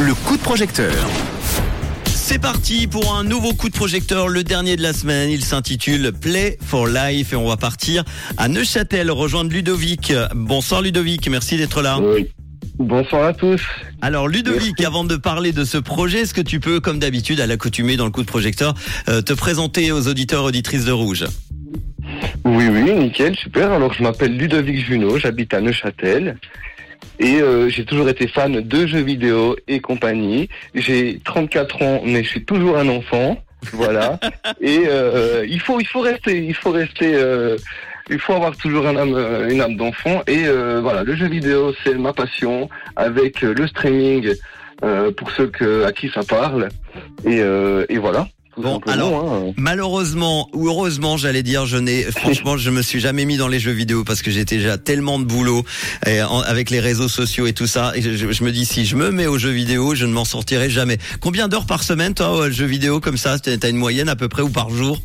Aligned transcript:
Le 0.00 0.14
coup 0.14 0.36
de 0.36 0.42
projecteur. 0.42 0.92
C'est 2.06 2.40
parti 2.40 2.88
pour 2.88 3.14
un 3.14 3.22
nouveau 3.22 3.52
coup 3.52 3.68
de 3.68 3.74
projecteur, 3.74 4.26
le 4.26 4.42
dernier 4.42 4.74
de 4.74 4.82
la 4.82 4.92
semaine. 4.92 5.30
Il 5.30 5.44
s'intitule 5.44 6.10
Play 6.12 6.58
for 6.60 6.88
Life 6.88 7.32
et 7.32 7.36
on 7.36 7.46
va 7.46 7.56
partir 7.56 8.02
à 8.36 8.48
Neuchâtel 8.48 9.12
rejoindre 9.12 9.52
Ludovic. 9.52 10.12
Bonsoir 10.34 10.82
Ludovic, 10.82 11.28
merci 11.28 11.56
d'être 11.56 11.82
là. 11.82 12.00
Oui. 12.00 12.30
Bonsoir 12.78 13.26
à 13.26 13.32
tous. 13.32 13.62
Alors 14.02 14.26
Ludovic, 14.26 14.80
avant 14.82 15.04
de 15.04 15.14
parler 15.14 15.52
de 15.52 15.64
ce 15.64 15.78
projet, 15.78 16.22
est-ce 16.22 16.34
que 16.34 16.40
tu 16.40 16.58
peux, 16.58 16.80
comme 16.80 16.98
d'habitude, 16.98 17.38
à 17.38 17.46
l'accoutumée 17.46 17.96
dans 17.96 18.06
le 18.06 18.10
coup 18.10 18.22
de 18.22 18.26
projecteur, 18.26 18.74
euh, 19.08 19.22
te 19.22 19.32
présenter 19.32 19.92
aux 19.92 20.08
auditeurs 20.08 20.42
auditrices 20.42 20.84
de 20.84 20.92
Rouge? 20.92 21.26
Oui, 22.44 22.66
oui, 22.68 22.92
nickel, 22.92 23.36
super. 23.36 23.70
Alors 23.72 23.92
je 23.94 24.02
m'appelle 24.02 24.36
Ludovic 24.36 24.84
Junot, 24.84 25.18
j'habite 25.18 25.54
à 25.54 25.60
Neuchâtel. 25.60 26.38
Et 27.18 27.40
euh, 27.40 27.68
j'ai 27.68 27.84
toujours 27.84 28.08
été 28.08 28.26
fan 28.26 28.60
de 28.60 28.86
jeux 28.86 29.02
vidéo 29.02 29.56
et 29.68 29.80
compagnie. 29.80 30.48
J'ai 30.74 31.20
34 31.24 31.82
ans, 31.82 32.02
mais 32.04 32.24
je 32.24 32.28
suis 32.28 32.44
toujours 32.44 32.78
un 32.78 32.88
enfant. 32.88 33.38
Voilà. 33.72 34.18
et 34.60 34.84
euh, 34.86 35.46
il 35.48 35.60
faut, 35.60 35.80
il 35.80 35.86
faut 35.86 36.00
rester, 36.00 36.44
il 36.44 36.54
faut 36.54 36.70
rester. 36.70 37.14
Euh, 37.14 37.56
il 38.10 38.18
faut 38.18 38.34
avoir 38.34 38.54
toujours 38.56 38.86
un 38.86 38.96
âme, 38.96 39.16
une 39.48 39.60
âme 39.60 39.76
d'enfant. 39.76 40.22
Et 40.26 40.46
euh, 40.46 40.80
voilà, 40.82 41.04
le 41.04 41.16
jeu 41.16 41.26
vidéo, 41.26 41.74
c'est 41.82 41.94
ma 41.94 42.12
passion. 42.12 42.68
Avec 42.96 43.42
euh, 43.42 43.54
le 43.54 43.66
streaming, 43.66 44.34
euh, 44.82 45.10
pour 45.12 45.30
ceux 45.30 45.46
que, 45.46 45.84
à 45.84 45.92
qui 45.92 46.10
ça 46.10 46.22
parle. 46.22 46.68
Et, 47.24 47.40
euh, 47.40 47.86
et 47.88 47.98
voilà. 47.98 48.28
Tout 48.54 48.62
Bon, 48.62 48.80
alors, 48.86 49.32
hein. 49.32 49.52
Malheureusement 49.56 50.48
ou 50.52 50.68
heureusement, 50.68 51.16
j'allais 51.16 51.42
dire, 51.42 51.66
je 51.66 51.76
n'ai 51.76 52.02
franchement, 52.10 52.56
je 52.56 52.70
me 52.70 52.82
suis 52.82 53.00
jamais 53.00 53.24
mis 53.24 53.36
dans 53.36 53.48
les 53.48 53.58
jeux 53.60 53.72
vidéo 53.72 54.04
parce 54.04 54.22
que 54.22 54.30
j'étais 54.30 54.56
déjà 54.56 54.78
tellement 54.78 55.18
de 55.18 55.24
boulot 55.24 55.64
et 56.06 56.22
en- 56.22 56.40
avec 56.40 56.70
les 56.70 56.80
réseaux 56.80 57.08
sociaux 57.08 57.46
et 57.46 57.52
tout 57.52 57.66
ça. 57.66 57.92
Et 57.96 58.02
je, 58.02 58.32
je 58.32 58.44
me 58.44 58.52
dis 58.52 58.64
si 58.64 58.84
je 58.86 58.96
me 58.96 59.10
mets 59.10 59.26
aux 59.26 59.38
jeux 59.38 59.50
vidéo, 59.50 59.94
je 59.94 60.06
ne 60.06 60.12
m'en 60.12 60.24
sortirai 60.24 60.70
jamais. 60.70 60.98
Combien 61.20 61.48
d'heures 61.48 61.66
par 61.66 61.82
semaine, 61.82 62.14
toi, 62.14 62.30
aux 62.32 62.50
jeux 62.50 62.66
vidéo 62.66 63.00
comme 63.00 63.16
ça? 63.16 63.38
T'as 63.38 63.68
une 63.68 63.76
moyenne 63.76 64.08
à 64.08 64.16
peu 64.16 64.28
près 64.28 64.42
ou 64.42 64.50
par 64.50 64.70
jour? 64.70 65.00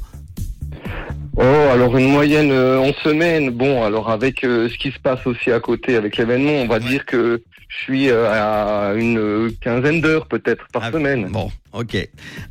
Oh, 1.42 1.70
alors 1.72 1.96
une 1.98 2.10
moyenne 2.12 2.52
euh, 2.52 2.80
en 2.80 2.92
semaine. 3.02 3.50
Bon, 3.52 3.84
alors 3.84 4.10
avec 4.10 4.44
euh, 4.44 4.68
ce 4.68 4.78
qui 4.78 4.92
se 4.92 5.00
passe 5.00 5.26
aussi 5.26 5.52
à 5.52 5.62
côté 5.62 5.96
avec 5.96 6.18
l'événement, 6.18 6.52
on 6.52 6.68
va 6.68 6.80
dire 6.80 7.06
que 7.06 7.42
je 7.70 7.76
suis 7.78 8.10
euh, 8.10 8.30
à 8.30 8.94
une 8.96 9.50
quinzaine 9.62 10.02
d'heures 10.02 10.28
peut-être 10.28 10.66
par 10.74 10.84
Ah, 10.84 10.92
semaine. 10.92 11.28
Bon, 11.30 11.50
ok. 11.72 11.96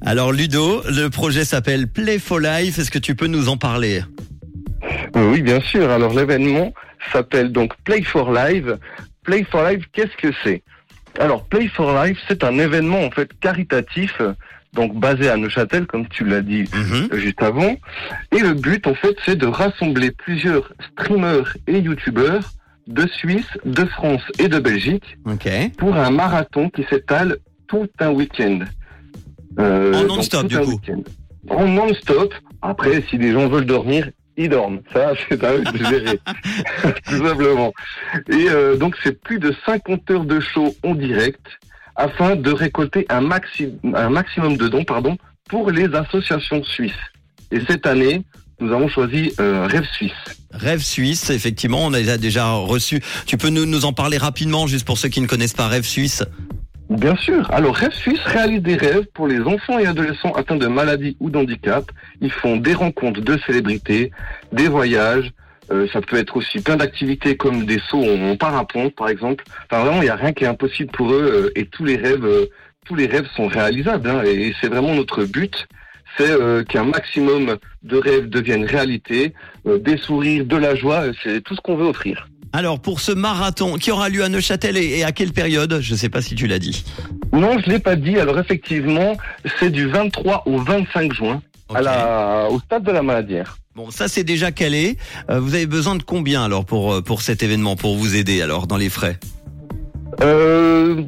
Alors 0.07 0.33
Ludo, 0.33 0.83
le 0.89 1.09
projet 1.09 1.45
s'appelle 1.45 1.87
Play 1.87 2.19
for 2.19 2.41
Life. 2.41 2.79
Est-ce 2.79 2.91
que 2.91 2.99
tu 2.99 3.15
peux 3.15 3.27
nous 3.27 3.51
en 3.51 3.59
parler? 3.59 4.01
Oui, 5.15 5.43
bien 5.43 5.61
sûr. 5.61 5.91
Alors 5.91 6.15
l'événement 6.15 6.73
s'appelle 7.13 7.53
donc 7.53 7.75
Play 7.85 8.03
for 8.03 8.33
Live. 8.33 8.79
Play 9.23 9.45
for 9.51 9.65
Live, 9.69 9.85
qu'est-ce 9.93 10.17
que 10.17 10.33
c'est? 10.43 10.63
Alors 11.19 11.45
Play 11.45 11.69
for 11.69 11.93
Life, 12.03 12.17
c'est 12.27 12.43
un 12.43 12.59
événement 12.59 13.03
en 13.05 13.11
fait 13.11 13.29
caritatif, 13.41 14.23
donc 14.75 14.95
basé 14.99 15.29
à 15.29 15.37
Neuchâtel, 15.37 15.87
comme 15.87 16.07
tu 16.09 16.25
l'as 16.25 16.43
dit 16.43 16.65
Mhm. 16.75 17.09
juste 17.19 17.43
avant. 17.43 17.75
Et 18.33 18.39
le 18.41 18.55
but, 18.55 18.87
en 18.87 18.95
fait, 18.95 19.17
c'est 19.25 19.37
de 19.37 19.47
rassembler 19.47 20.11
plusieurs 20.11 20.73
streamers 20.93 21.57
et 21.67 21.79
youtubeurs 21.79 22.53
de 22.87 23.07
Suisse, 23.09 23.47
de 23.65 23.85
France 23.87 24.23
et 24.39 24.49
de 24.49 24.59
Belgique 24.59 25.17
pour 25.79 25.95
un 25.97 26.11
marathon 26.11 26.71
qui 26.71 26.85
s'étale 26.89 27.37
tout 27.67 27.89
un 28.01 28.11
week-end. 28.11 28.61
Euh, 29.59 29.93
En 29.95 30.05
non-stop, 30.05 30.47
du 30.47 30.59
coup. 30.59 30.81
En 31.51 31.67
non-stop. 31.67 32.33
Après, 32.63 33.03
si 33.11 33.19
les 33.19 33.33
gens 33.33 33.49
veulent 33.49 33.67
dormir, 33.67 34.11
ils 34.37 34.49
dorment. 34.49 34.81
Ça, 34.93 35.13
c'est 35.29 35.43
à 35.45 35.55
eux 35.55 35.65
de 35.65 35.79
gérer. 35.85 36.19
tout 37.07 37.27
simplement. 37.27 37.73
Et 38.31 38.49
euh, 38.49 38.77
donc, 38.77 38.97
c'est 39.03 39.21
plus 39.21 39.39
de 39.39 39.55
50 39.67 40.11
heures 40.11 40.25
de 40.25 40.41
show 40.41 40.75
en 40.85 40.95
direct 40.95 41.45
afin 41.99 42.37
de 42.37 42.51
récolter 42.51 43.05
un, 43.11 43.21
maxi 43.21 43.69
un 43.93 44.09
maximum 44.09 44.57
de 44.57 44.69
dons 44.69 44.85
pardon, 44.85 45.19
pour 45.49 45.71
les 45.71 45.87
associations 45.95 46.63
suisses. 46.65 46.93
Et 47.51 47.61
cette 47.69 47.87
année, 47.87 48.25
nous 48.61 48.73
avons 48.73 48.89
choisi 48.89 49.33
euh, 49.41 49.67
Rêve 49.67 49.87
Suisse. 49.93 50.13
Rêve 50.53 50.81
Suisse, 50.81 51.31
effectivement, 51.31 51.85
on 51.85 51.93
a 51.93 52.17
déjà 52.17 52.51
reçu. 52.53 53.01
Tu 53.27 53.37
peux 53.37 53.51
nous, 53.51 53.67
nous 53.67 53.85
en 53.85 53.93
parler 53.93 54.17
rapidement, 54.17 54.67
juste 54.67 54.87
pour 54.87 54.99
ceux 54.99 55.09
qui 55.09 55.21
ne 55.21 55.27
connaissent 55.27 55.55
pas 55.55 55.69
Rêve 55.69 55.85
Suisse? 55.85 56.25
Bien 56.91 57.17
sûr. 57.17 57.51
Alors, 57.53 57.77
Rêve 57.77 57.93
Suisse 57.93 58.21
réalise 58.25 58.63
des 58.63 58.77
rêves 58.77 59.05
pour 59.15 59.27
les 59.27 59.41
enfants 59.41 59.79
et 59.79 59.87
adolescents 59.87 60.33
atteints 60.33 60.57
de 60.57 60.67
maladies 60.67 61.17
ou 61.21 61.31
d'handicap. 61.31 61.85
Ils 62.21 62.33
font 62.33 62.57
des 62.57 62.75
rencontres 62.75 63.21
de 63.21 63.39
célébrités, 63.47 64.11
des 64.53 64.69
voyages. 64.69 65.31
Euh, 65.71 65.87
ça 65.93 66.01
peut 66.01 66.17
être 66.17 66.37
aussi 66.37 66.61
plein 66.61 66.77
d'activités 66.77 67.37
comme 67.37 67.67
des 67.67 67.81
sauts 67.89 68.05
en, 68.05 68.31
en 68.31 68.37
parapente, 68.37 68.95
par 68.95 69.09
exemple. 69.09 69.45
Enfin, 69.71 69.83
vraiment, 69.85 70.01
il 70.03 70.05
n'y 70.05 70.11
a 70.11 70.17
rien 70.17 70.33
qui 70.33 70.45
est 70.45 70.49
impossible 70.49 70.91
pour 70.93 71.13
eux 71.13 71.51
euh, 71.55 71.61
et 71.61 71.67
tous 71.67 71.85
les 71.85 71.97
rêves, 71.97 72.25
euh, 72.25 72.47
tous 72.87 72.95
les 72.95 73.07
rêves 73.07 73.27
sont 73.37 73.47
réalisables. 73.49 74.09
hein, 74.09 74.23
et 74.25 74.55
c'est 74.61 74.69
vraiment 74.69 74.95
notre 74.95 75.25
but. 75.25 75.67
C'est 76.17 76.31
euh, 76.31 76.65
qu'un 76.65 76.85
maximum 76.85 77.59
de 77.85 77.97
rêves 77.97 78.29
deviennent 78.29 78.65
réalité, 78.65 79.35
euh, 79.67 79.79
des 79.79 79.97
sourires, 79.99 80.45
de 80.47 80.57
la 80.57 80.75
joie. 80.75 81.03
euh, 81.09 81.13
C'est 81.23 81.43
tout 81.43 81.55
ce 81.55 81.61
qu'on 81.61 81.77
veut 81.77 81.87
offrir. 81.87 82.29
Alors, 82.55 82.81
pour 82.81 83.01
ce 83.01 83.13
marathon 83.13 83.75
qui 83.77 83.91
aura 83.91 84.09
lieu 84.09 84.25
à 84.25 84.29
Neuchâtel 84.31 84.79
et, 84.79 84.99
et 85.01 85.05
à 85.05 85.13
quelle 85.13 85.33
période? 85.33 85.79
Je 85.83 85.93
ne 85.93 85.99
sais 85.99 86.09
pas 86.09 86.23
si 86.23 86.35
tu 86.35 86.47
l'as 86.47 86.59
dit. 86.59 86.83
Non, 87.33 87.59
je 87.59 87.69
l'ai 87.71 87.79
pas 87.79 87.95
dit. 87.95 88.19
Alors 88.19 88.39
effectivement, 88.41 89.19
c'est 89.61 89.69
du 89.71 89.87
23 89.87 90.45
au 90.47 90.57
25 90.57 91.13
juin. 91.13 91.43
À 91.75 91.83
la, 91.83 92.47
au 92.51 92.59
stade 92.61 92.83
de 92.85 92.91
la 92.91 93.03
Maladière. 93.03 93.59
Bon, 93.79 93.93
ça 93.93 94.09
c'est 94.09 94.25
déjà 94.25 94.51
calé. 94.51 94.97
Euh, 95.31 95.39
vous 95.39 95.55
avez 95.55 95.67
besoin 95.67 95.95
de 95.95 96.03
combien 96.03 96.43
alors 96.43 96.65
pour 96.65 96.95
euh, 96.95 97.01
pour 97.01 97.23
cet 97.23 97.45
événement, 97.45 97.77
pour 97.77 97.97
vous 97.97 98.17
aider 98.17 98.43
alors 98.43 98.67
dans 98.67 98.77
les 98.77 98.89
frais? 98.89 99.21
Euh, 100.21 101.05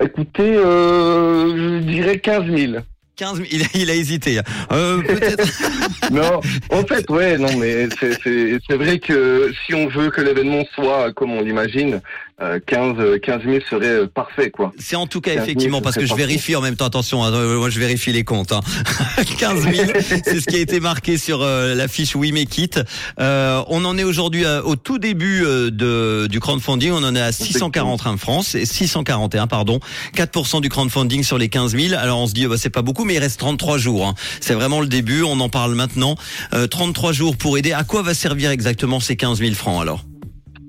écoutez, 0.00 0.54
euh, 0.54 1.80
je 1.80 1.84
dirais 1.84 2.20
15 2.20 2.44
000. 2.48 2.74
15 3.16 3.38
000, 3.38 3.48
il 3.50 3.62
a, 3.62 3.66
il 3.74 3.90
a 3.90 3.94
hésité. 3.96 4.38
Euh. 4.70 5.02
Non, 6.12 6.40
en 6.70 6.84
fait, 6.84 7.10
ouais, 7.10 7.38
non, 7.38 7.48
mais 7.58 7.88
c'est- 7.98 8.76
vrai 8.76 9.00
que 9.00 9.50
si 9.66 9.74
on 9.74 9.88
veut 9.88 10.10
que 10.10 10.20
l'événement 10.20 10.64
soit 10.76 11.12
comme 11.12 11.32
on 11.32 11.40
l'imagine, 11.42 12.00
15, 12.38 13.18
15 13.22 13.42
000 13.44 13.58
serait 13.70 13.86
euh, 13.86 14.06
parfait, 14.06 14.50
quoi. 14.50 14.72
C'est 14.78 14.96
en 14.96 15.06
tout 15.06 15.20
cas 15.22 15.30
15 15.30 15.36
000, 15.36 15.44
effectivement 15.46 15.78
ce 15.78 15.82
parce 15.82 15.96
que 15.96 16.02
je 16.02 16.08
parfait. 16.08 16.24
vérifie 16.26 16.54
en 16.54 16.60
même 16.60 16.76
temps. 16.76 16.84
Attention, 16.86 17.24
hein, 17.24 17.32
euh, 17.32 17.58
moi 17.58 17.70
je 17.70 17.78
vérifie 17.80 18.12
les 18.12 18.24
comptes. 18.24 18.52
Hein. 18.52 18.60
15 19.38 19.62
000, 19.74 19.90
c'est 20.04 20.40
ce 20.40 20.46
qui 20.46 20.56
a 20.56 20.60
été 20.60 20.78
marqué 20.78 21.16
sur 21.16 21.40
euh, 21.42 21.74
la 21.74 21.88
fiche 21.88 22.14
We 22.14 22.32
Make 22.32 22.58
It. 22.58 22.80
Euh, 23.20 23.62
on 23.68 23.84
en 23.86 23.96
est 23.96 24.04
aujourd'hui 24.04 24.44
euh, 24.44 24.60
au 24.62 24.76
tout 24.76 24.98
début 24.98 25.42
euh, 25.44 25.70
de, 25.70 26.26
du 26.28 26.38
crowdfunding. 26.40 26.92
On 26.92 27.02
en 27.04 27.14
est 27.16 27.20
à 27.20 27.32
641 27.32 28.18
France 28.18 28.54
et 28.54 28.66
641 28.66 29.46
pardon. 29.46 29.80
4% 30.14 30.60
du 30.60 30.68
crowdfunding 30.68 31.22
sur 31.24 31.38
les 31.38 31.48
15 31.48 31.74
000. 31.74 31.94
Alors 31.98 32.20
on 32.20 32.26
se 32.26 32.34
dit 32.34 32.46
bah, 32.46 32.56
c'est 32.58 32.68
pas 32.70 32.82
beaucoup, 32.82 33.04
mais 33.04 33.14
il 33.14 33.18
reste 33.18 33.40
33 33.40 33.78
jours. 33.78 34.06
hein. 34.06 34.14
C'est 34.40 34.54
vraiment 34.54 34.80
le 34.80 34.86
début. 34.88 35.22
On 35.22 35.40
en 35.40 35.48
parle 35.48 35.74
maintenant. 35.74 36.16
Euh, 36.52 36.66
33 36.66 37.12
jours 37.12 37.36
pour 37.38 37.56
aider. 37.56 37.72
À 37.72 37.84
quoi 37.84 38.02
va 38.02 38.12
servir 38.12 38.50
exactement 38.50 39.00
ces 39.00 39.16
15 39.16 39.38
000 39.38 39.54
francs 39.54 39.80
alors? 39.80 40.04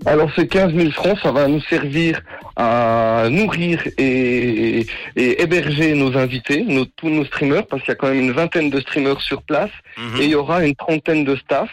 Alors 0.05 0.29
ces 0.35 0.47
15 0.47 0.73
000 0.73 0.91
francs, 0.91 1.17
ça 1.21 1.31
va 1.31 1.47
nous 1.47 1.61
servir 1.61 2.21
à 2.55 3.27
nourrir 3.29 3.81
et, 3.97 4.85
et 5.15 5.41
héberger 5.41 5.93
nos 5.95 6.17
invités, 6.17 6.63
nos, 6.63 6.85
tous 6.85 7.09
nos 7.09 7.25
streamers, 7.25 7.65
parce 7.67 7.81
qu'il 7.83 7.89
y 7.91 7.93
a 7.93 7.95
quand 7.95 8.09
même 8.09 8.19
une 8.19 8.31
vingtaine 8.31 8.69
de 8.69 8.79
streamers 8.79 9.19
sur 9.21 9.41
place. 9.43 9.71
Mhm. 9.97 10.21
et 10.21 10.25
il 10.25 10.29
y 10.31 10.35
aura 10.35 10.65
une 10.65 10.75
trentaine 10.75 11.23
de 11.25 11.35
staff 11.35 11.69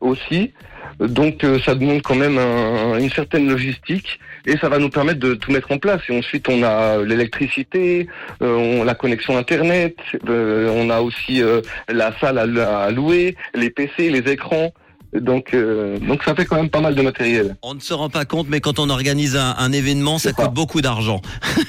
aussi. 0.00 0.52
Donc 0.98 1.44
euh, 1.44 1.58
ça 1.60 1.74
demande 1.74 2.02
quand 2.02 2.14
même 2.14 2.38
un- 2.38 2.98
une 2.98 3.10
certaine 3.10 3.48
logistique 3.48 4.18
et 4.46 4.56
ça 4.58 4.68
va 4.68 4.78
nous 4.78 4.88
permettre 4.90 5.20
de 5.20 5.34
tout 5.34 5.52
mettre 5.52 5.70
en 5.72 5.78
place. 5.78 6.00
Et 6.08 6.18
ensuite 6.18 6.48
on 6.48 6.62
a 6.62 6.98
l'électricité, 7.04 8.06
euh, 8.42 8.54
on 8.80 8.84
la 8.84 8.94
connexion 8.94 9.36
internet, 9.36 9.96
euh, 10.28 10.70
on 10.74 10.90
a 10.90 11.00
aussi 11.00 11.42
la 11.88 12.18
salle 12.18 12.38
à, 12.58 12.80
à 12.84 12.90
louer, 12.90 13.36
les 13.54 13.70
PC, 13.70 14.10
les 14.10 14.30
écrans. 14.32 14.72
Donc 15.12 15.54
euh, 15.54 15.98
donc 15.98 16.22
ça 16.22 16.34
fait 16.36 16.44
quand 16.44 16.56
même 16.56 16.70
pas 16.70 16.80
mal 16.80 16.94
de 16.94 17.02
matériel. 17.02 17.56
On 17.62 17.74
ne 17.74 17.80
se 17.80 17.92
rend 17.92 18.08
pas 18.10 18.24
compte, 18.24 18.46
mais 18.48 18.60
quand 18.60 18.78
on 18.78 18.88
organise 18.90 19.34
un, 19.36 19.54
un 19.58 19.72
événement, 19.72 20.18
ça 20.18 20.32
coûte 20.32 20.54
beaucoup 20.54 20.80
d'argent. 20.80 21.20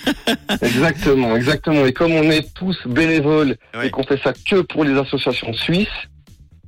Exactement, 0.62 1.36
exactement. 1.36 1.86
Et 1.86 1.94
comme 1.94 2.12
on 2.12 2.24
est 2.30 2.54
tous 2.54 2.78
bénévoles 2.86 3.56
et 3.84 3.90
qu'on 3.90 4.04
fait 4.04 4.20
ça 4.24 4.34
que 4.34 4.62
pour 4.62 4.84
les 4.84 4.98
associations 4.98 5.54
suisses, 5.54 5.88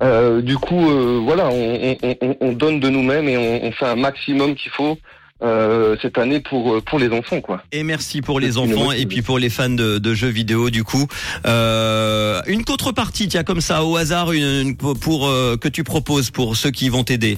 euh, 0.01 0.41
du 0.41 0.57
coup, 0.57 0.89
euh, 0.89 1.19
voilà, 1.23 1.49
on, 1.49 1.95
on- 2.03 2.15
on- 2.21 2.37
on 2.41 2.51
donne 2.53 2.79
de 2.79 2.89
nous-mêmes 2.89 3.27
et 3.27 3.37
on, 3.37 3.65
on 3.67 3.71
fait 3.71 3.85
un 3.85 3.95
maximum 3.95 4.55
qu'il 4.55 4.71
faut 4.71 4.97
euh, 5.43 5.95
cette 6.01 6.17
année 6.17 6.39
pour 6.39 6.81
pour 6.83 6.99
les 6.99 7.09
enfants, 7.09 7.41
quoi. 7.41 7.63
Et 7.71 7.83
merci 7.83 8.21
pour 8.21 8.39
les 8.39 8.57
enfants 8.57 8.91
et 8.91 9.05
puis 9.05 9.21
pour 9.21 9.39
les 9.39 9.49
fans 9.49 9.69
de, 9.69 9.97
de 9.97 10.13
jeux 10.13 10.27
vidéo 10.29 10.69
du 10.69 10.83
coup. 10.83 11.07
Euh, 11.45 12.41
une 12.47 12.63
contrepartie, 12.63 13.27
tiens 13.27 13.43
comme 13.43 13.61
ça 13.61 13.83
au 13.83 13.95
hasard, 13.97 14.31
une, 14.31 14.43
une- 14.43 14.75
pour 14.77 15.27
euh, 15.27 15.57
que 15.57 15.67
tu 15.67 15.83
proposes 15.83 16.31
pour 16.31 16.55
ceux 16.55 16.71
qui 16.71 16.89
vont 16.89 17.03
t'aider. 17.03 17.37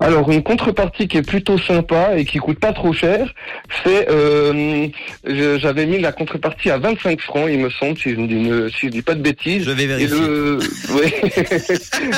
Alors 0.00 0.30
une 0.30 0.42
contrepartie 0.42 1.06
qui 1.08 1.18
est 1.18 1.26
plutôt 1.26 1.58
sympa 1.58 2.16
et 2.16 2.24
qui 2.24 2.38
coûte 2.38 2.58
pas 2.58 2.72
trop 2.72 2.92
cher, 2.92 3.32
c'est 3.84 4.08
euh, 4.10 4.88
j'avais 5.24 5.86
mis 5.86 5.98
la 5.98 6.12
contrepartie 6.12 6.70
à 6.70 6.78
25 6.78 7.20
francs, 7.20 7.48
il 7.50 7.58
me 7.60 7.70
semble, 7.70 7.96
si 7.98 8.10
je 8.14 8.16
ne 8.20 8.26
dis, 8.26 8.34
ne- 8.36 8.68
si 8.68 8.86
je 8.86 8.88
dis 8.88 9.02
pas 9.02 9.14
de 9.14 9.22
bêtises. 9.22 9.64
Je 9.64 9.70
vais 9.70 9.84
Et 9.84 9.86
vérifier. 9.86 10.18
le, 10.26 10.58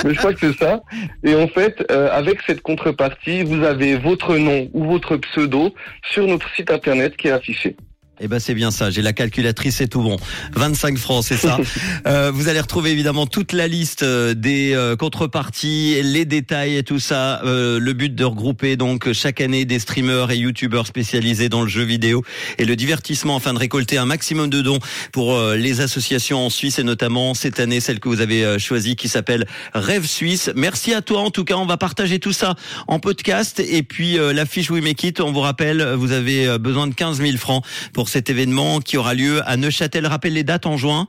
mais 0.05 0.13
je 0.15 0.19
crois 0.19 0.33
que 0.33 0.41
c'est 0.41 0.59
ça. 0.59 0.81
Et 1.25 1.35
en 1.35 1.49
fait, 1.49 1.85
euh, 1.91 2.09
avec 2.13 2.39
cette 2.47 2.63
contrepartie, 2.63 3.43
vous 3.43 3.63
avez 3.65 3.97
votre 3.97 4.37
nom 4.37 4.69
ou 4.73 4.85
votre 4.85 5.17
pseudo 5.17 5.75
sur 6.11 6.27
notre 6.27 6.49
site 6.55 6.71
internet 6.71 7.17
qui 7.17 7.29
est 7.29 7.33
affiché. 7.33 7.77
Eh 8.21 8.29
ben 8.29 8.39
c'est 8.39 8.55
bien 8.55 8.71
ça, 8.71 8.91
j'ai 8.91 9.03
la 9.03 9.13
calculatrice, 9.13 9.77
c'est 9.77 9.89
tout 9.89 10.03
bon. 10.03 10.17
25 10.53 10.99
francs, 10.99 11.25
c'est 11.27 11.37
ça. 11.37 11.59
Euh, 12.07 12.31
vous 12.31 12.49
allez 12.49 12.61
retrouver 12.61 12.91
évidemment 12.91 13.27
toute 13.27 13.53
la 13.53 13.67
liste 13.67 14.03
euh, 14.03 14.35
des 14.35 14.75
euh, 14.75 14.95
contreparties, 14.95 16.01
les 16.03 16.25
détails 16.25 16.77
et 16.77 16.83
tout 16.83 16.99
ça. 16.99 17.41
Euh, 17.45 17.79
le 17.79 17.93
but 17.93 18.15
de 18.15 18.25
regrouper 18.25 18.77
donc 18.77 19.11
chaque 19.13 19.41
année 19.41 19.65
des 19.65 19.79
streamers 19.79 20.31
et 20.31 20.37
youtubeurs 20.37 20.87
spécialisés 20.87 21.49
dans 21.49 21.63
le 21.63 21.69
jeu 21.69 21.83
vidéo 21.83 22.23
et 22.59 22.65
le 22.65 22.77
divertissement 22.77 23.37
afin 23.37 23.55
de 23.55 23.59
récolter 23.59 23.97
un 23.97 24.05
maximum 24.05 24.51
de 24.51 24.61
dons 24.61 24.79
pour 25.13 25.35
euh, 25.35 25.57
les 25.57 25.81
associations 25.81 26.45
en 26.45 26.51
Suisse 26.51 26.79
et 26.79 26.83
notamment 26.83 27.35
cette 27.35 27.59
année 27.59 27.81
celle 27.81 28.01
que 28.01 28.09
vous 28.09 28.21
avez 28.21 28.45
euh, 28.45 28.59
choisie 28.59 28.97
qui 28.97 29.09
s'appelle 29.09 29.47
Rêve 29.75 30.07
Suisse. 30.07 30.51
Merci 30.55 30.93
à 30.93 31.01
toi 31.01 31.21
en 31.21 31.31
tout 31.31 31.45
cas, 31.45 31.55
on 31.55 31.67
va 31.67 31.77
partager 31.77 32.19
tout 32.19 32.33
ça 32.33 32.55
en 32.87 32.99
podcast 32.99 33.61
et 33.61 33.83
puis 33.83 34.19
euh, 34.19 34.33
la 34.33 34.47
fiche 34.47 34.71
We 34.71 34.83
Make 34.83 35.03
It, 35.05 35.21
on 35.21 35.33
vous 35.33 35.41
rappelle, 35.41 35.83
vous 35.95 36.13
avez 36.13 36.59
besoin 36.59 36.87
de 36.87 36.95
15 36.95 37.19
000 37.21 37.37
francs 37.37 37.65
pour 37.93 38.04
cet 38.09 38.31
événement 38.31 38.81
qui 38.81 38.97
aura 38.97 39.15
lieu 39.15 39.41
à 39.47 39.57
Neuchâtel. 39.57 40.07
Rappelle 40.07 40.35
les 40.35 40.45
dates 40.45 40.67
en 40.67 40.77
juin. 40.77 41.09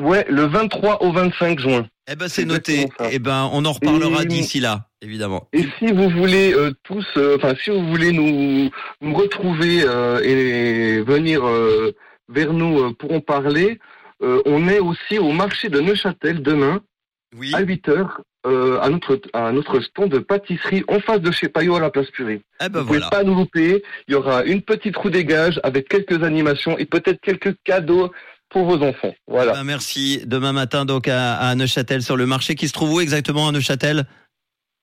Ouais, 0.00 0.26
le 0.28 0.46
23 0.46 1.02
au 1.02 1.12
25 1.12 1.58
juin. 1.60 1.86
Eh 2.10 2.16
ben 2.16 2.28
c'est 2.28 2.44
noté. 2.44 2.88
Eh 3.10 3.18
ben 3.18 3.48
on 3.52 3.64
en 3.64 3.72
reparlera 3.72 4.24
d'ici 4.24 4.60
là, 4.60 4.88
évidemment. 5.00 5.48
Et 5.52 5.64
si 5.78 5.86
vous 5.92 6.10
voulez 6.10 6.52
euh, 6.52 6.72
tous, 6.82 7.06
euh, 7.16 7.36
enfin 7.36 7.54
si 7.62 7.70
vous 7.70 7.86
voulez 7.86 8.12
nous, 8.12 8.70
nous 9.00 9.14
retrouver 9.14 9.82
euh, 9.84 10.20
et 10.22 11.00
venir 11.02 11.42
vers 12.28 12.52
nous 12.52 12.92
pour 12.94 13.12
en 13.12 13.20
parler, 13.20 13.78
on 14.20 14.68
est 14.68 14.80
aussi 14.80 15.18
au 15.18 15.32
marché 15.32 15.68
de 15.68 15.80
Neuchâtel 15.80 16.42
demain 16.42 16.80
Oui. 17.36 17.52
à 17.54 17.60
8 17.60 17.88
heures 17.88 18.20
euh, 18.46 18.78
à 18.80 18.88
notre 18.90 19.20
à 19.32 19.52
notre 19.52 19.80
stand 19.80 20.10
de 20.10 20.18
pâtisserie 20.18 20.84
en 20.88 21.00
face 21.00 21.20
de 21.20 21.30
chez 21.30 21.48
Payot 21.48 21.76
à 21.76 21.80
la 21.80 21.90
place 21.90 22.10
Purée. 22.10 22.42
Eh 22.62 22.68
ben 22.68 22.80
vous 22.80 22.86
pouvez 22.86 22.98
voilà. 22.98 23.10
pas 23.10 23.22
nous 23.24 23.34
louper. 23.34 23.82
Il 24.08 24.12
y 24.12 24.14
aura 24.14 24.44
une 24.44 24.62
petite 24.62 24.96
roue 24.96 25.10
des 25.10 25.24
gages 25.24 25.60
avec 25.62 25.88
quelques 25.88 26.22
animations 26.22 26.76
et 26.78 26.84
peut-être 26.84 27.20
quelques 27.20 27.54
cadeaux 27.64 28.12
pour 28.50 28.66
vos 28.66 28.82
enfants. 28.84 29.14
Voilà. 29.26 29.52
Ben, 29.52 29.64
merci. 29.64 30.22
Demain 30.26 30.52
matin 30.52 30.84
donc 30.84 31.08
à, 31.08 31.36
à 31.36 31.54
Neuchâtel 31.54 32.02
sur 32.02 32.16
le 32.16 32.26
marché 32.26 32.54
qui 32.54 32.68
se 32.68 32.72
trouve 32.72 32.92
où 32.92 33.00
exactement 33.00 33.48
à 33.48 33.52
Neuchâtel? 33.52 34.04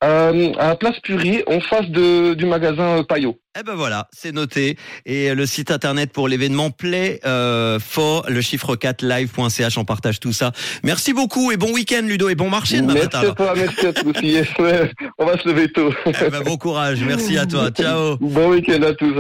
Euh, 0.04 0.52
à 0.58 0.70
la 0.70 0.76
place 0.76 1.00
Purie, 1.04 1.44
en 1.46 1.60
face 1.60 1.88
de, 1.90 2.34
du 2.34 2.46
magasin 2.46 2.98
euh, 3.00 3.04
Payot. 3.04 3.38
Eh 3.60 3.64
ben 3.64 3.76
voilà, 3.76 4.08
c'est 4.12 4.32
noté. 4.32 4.78
Et 5.06 5.36
le 5.36 5.46
site 5.46 5.70
internet 5.70 6.12
pour 6.12 6.28
l'événement 6.28 6.72
Play 6.72 7.20
euh, 7.26 7.78
for 7.80 8.26
le 8.28 8.42
chiffre 8.42 8.76
4 8.76 9.04
live.ch, 9.04 9.78
on 9.78 9.86
partage 9.86 10.20
tout 10.20 10.34
ça. 10.34 10.54
Merci 10.84 11.14
beaucoup 11.14 11.52
et 11.52 11.58
bon 11.58 11.72
week-end 11.72 12.02
Ludo 12.04 12.30
et 12.30 12.36
bon 12.36 12.50
marché 12.50 12.78
demain 12.82 12.94
Merci 12.96 13.10
matin. 13.16 13.30
à 13.30 13.36
toi, 13.36 13.54
merci 13.56 13.86
à 13.86 13.94
tous. 13.94 14.12
Ouais. 14.60 14.92
On 15.20 15.26
va 15.26 15.38
se 15.38 15.48
lever 15.48 15.72
tôt. 15.72 15.94
Eh 16.08 16.30
ben, 16.30 16.42
bon 16.42 16.58
courage, 16.58 17.04
merci 17.06 17.38
à 17.38 17.46
toi. 17.46 17.70
Ciao. 17.70 18.18
Bon 18.18 18.50
week-end 18.50 18.82
à 18.82 18.94
tous. 18.94 19.14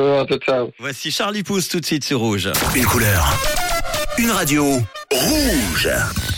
Ciao. 0.45 0.71
Voici 0.79 1.11
Charlie 1.11 1.43
Pousse 1.43 1.67
tout 1.67 1.79
de 1.79 1.85
suite 1.85 2.03
sur 2.03 2.19
Rouge. 2.19 2.49
Une 2.75 2.85
couleur. 2.85 3.37
Une 4.17 4.31
radio. 4.31 4.65
Rouge. 5.11 5.89